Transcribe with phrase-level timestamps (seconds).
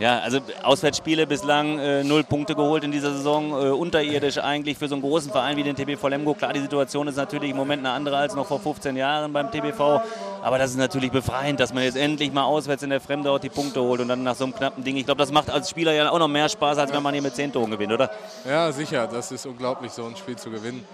[0.00, 4.88] Ja, also Auswärtsspiele bislang äh, null Punkte geholt in dieser Saison, äh, unterirdisch eigentlich für
[4.88, 6.32] so einen großen Verein wie den TBV Lemgo.
[6.32, 9.50] Klar, die Situation ist natürlich im Moment eine andere als noch vor 15 Jahren beim
[9.50, 10.00] TBV,
[10.42, 13.38] aber das ist natürlich befreiend, dass man jetzt endlich mal auswärts in der Fremde auch
[13.38, 14.96] die Punkte holt und dann nach so einem knappen Ding.
[14.96, 17.22] Ich glaube, das macht als Spieler ja auch noch mehr Spaß, als wenn man hier
[17.22, 18.10] mit 10 Toren gewinnt, oder?
[18.48, 20.86] Ja, sicher, das ist unglaublich, so ein Spiel zu gewinnen.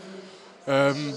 [0.67, 1.15] Ähm,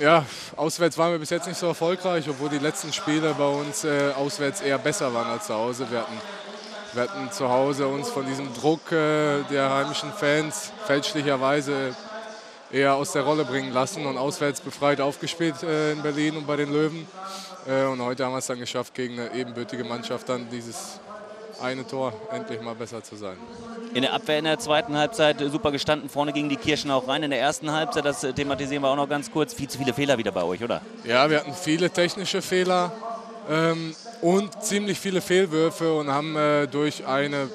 [0.00, 0.24] ja,
[0.56, 4.10] auswärts waren wir bis jetzt nicht so erfolgreich, obwohl die letzten Spiele bei uns äh,
[4.16, 5.86] auswärts eher besser waren als zu Hause.
[5.90, 6.20] Wir hatten
[6.92, 11.94] wir hatten zu Hause uns von diesem Druck äh, der heimischen Fans fälschlicherweise
[12.72, 16.56] eher aus der Rolle bringen lassen und auswärts befreit aufgespielt äh, in Berlin und bei
[16.56, 17.06] den Löwen.
[17.68, 21.00] Äh, und heute haben wir es dann geschafft, gegen eine ebenbürtige Mannschaft dann dieses
[21.62, 23.36] eine Tor endlich mal besser zu sein.
[23.92, 27.22] In der Abwehr in der zweiten Halbzeit super gestanden, vorne gingen die Kirchen auch rein.
[27.22, 30.16] In der ersten Halbzeit, das thematisieren wir auch noch ganz kurz, viel zu viele Fehler
[30.16, 30.80] wieder bei euch, oder?
[31.04, 32.92] Ja, wir hatten viele technische Fehler.
[33.50, 37.48] Ähm, und ziemlich viele Fehlwürfe und haben äh, durch eine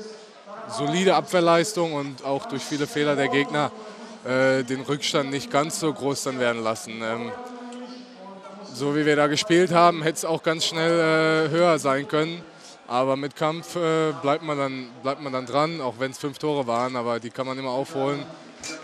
[0.67, 3.71] solide Abwehrleistung und auch durch viele Fehler der Gegner
[4.25, 7.01] äh, den Rückstand nicht ganz so groß dann werden lassen.
[7.01, 7.31] Ähm,
[8.73, 12.43] so wie wir da gespielt haben, hätte es auch ganz schnell äh, höher sein können.
[12.89, 16.39] Aber mit Kampf äh, bleibt, man dann, bleibt man dann dran, auch wenn es fünf
[16.39, 18.21] Tore waren, aber die kann man immer aufholen.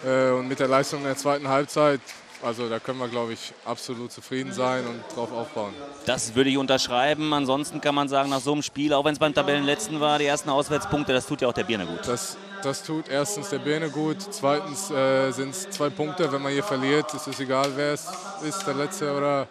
[0.05, 1.99] Äh, und mit der Leistung in der zweiten Halbzeit
[2.43, 5.73] also da können wir, glaube ich, absolut zufrieden sein und drauf aufbauen.
[6.05, 7.33] Das würde ich unterschreiben.
[7.33, 10.25] Ansonsten kann man sagen, nach so einem Spiel, auch wenn es beim Tabellenletzten war, die
[10.25, 12.07] ersten Auswärtspunkte, das tut ja auch der Birne gut.
[12.07, 14.17] Das, das tut erstens der Birne gut.
[14.31, 16.31] Zweitens äh, sind es zwei Punkte.
[16.31, 18.07] Wenn man hier verliert, ist es egal, wer es
[18.43, 19.47] ist, der Letzte oder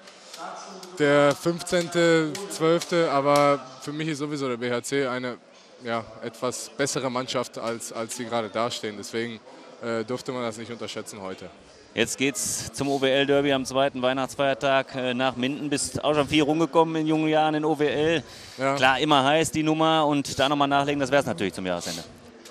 [0.98, 2.92] der 15., 12.
[3.10, 5.38] Aber für mich ist sowieso der BHC eine
[5.84, 8.96] ja, etwas bessere Mannschaft, als, als sie gerade dastehen.
[8.98, 9.40] Deswegen
[9.82, 11.50] äh, durfte man das nicht unterschätzen heute.
[11.94, 15.68] Jetzt geht es zum OWL-Derby am zweiten Weihnachtsfeiertag äh, nach Minden.
[15.68, 18.22] Bist auch schon viel rumgekommen in jungen Jahren in OWL.
[18.58, 18.76] Ja.
[18.76, 22.04] Klar, immer heiß die Nummer und da nochmal nachlegen, das wäre es natürlich zum Jahresende.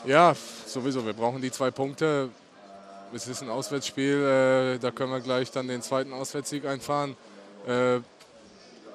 [0.06, 0.36] Ja,
[0.66, 1.06] sowieso.
[1.06, 2.30] Wir brauchen die zwei Punkte.
[3.14, 7.16] Es ist ein Auswärtsspiel, äh, da können wir gleich dann den zweiten Auswärtssieg einfahren.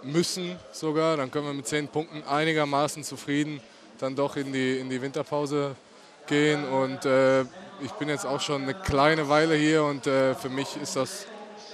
[0.03, 3.61] Müssen sogar, dann können wir mit zehn Punkten einigermaßen zufrieden
[3.99, 5.75] dann doch in die, in die Winterpause
[6.27, 7.05] gehen und
[7.81, 11.27] ich bin jetzt auch schon eine kleine Weile hier und äh, für mich ist das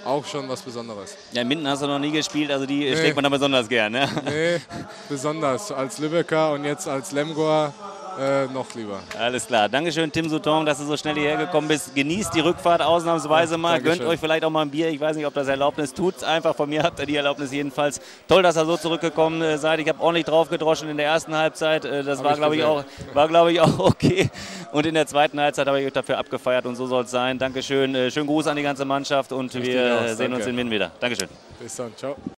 [0.05, 1.15] auch schon was Besonderes.
[1.31, 2.95] Ja, in Minden hast du noch nie gespielt, also die nee.
[2.95, 4.09] schlägt man da besonders gern, ne?
[4.25, 4.61] Nee,
[5.09, 5.71] besonders.
[5.71, 7.73] Als Lübecker und jetzt als Lemgoer
[8.19, 8.99] äh, noch lieber.
[9.17, 9.69] Alles klar.
[9.69, 11.93] Dankeschön, Tim Souton, dass du so schnell hierher gekommen bist.
[11.95, 13.75] Genießt die Rückfahrt ausnahmsweise mal.
[13.75, 13.99] Dankeschön.
[13.99, 14.89] Gönnt euch vielleicht auch mal ein Bier.
[14.89, 16.23] Ich weiß nicht, ob das Erlaubnis tut.
[16.23, 18.01] Einfach von mir habt ihr die Erlaubnis jedenfalls.
[18.27, 19.79] Toll, dass ihr so zurückgekommen äh, seid.
[19.79, 21.85] Ich habe ordentlich drauf gedroschen in der ersten Halbzeit.
[21.85, 22.83] Äh, das Hab war, glaube ich, auch,
[23.49, 24.29] ich, auch okay.
[24.71, 27.37] Und in der zweiten Halbzeit habe ich euch dafür abgefeiert und so soll es sein.
[27.37, 27.95] Dankeschön.
[27.95, 30.35] Äh, schönen Gruß an die ganze Mannschaft und wir sehen Danke.
[30.35, 30.91] uns in Wien wieder.
[30.99, 31.29] Dankeschön.
[31.59, 31.95] Bis dann.
[31.95, 32.15] Ciao.